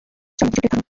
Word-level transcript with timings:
চলো, 0.03 0.17
কিছু 0.39 0.45
প্লেট 0.53 0.71
ধরো। 0.71 0.79